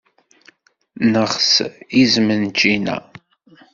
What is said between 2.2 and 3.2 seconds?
n ččina.